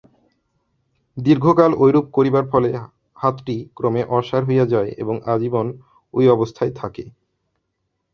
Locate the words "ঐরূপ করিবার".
1.77-2.45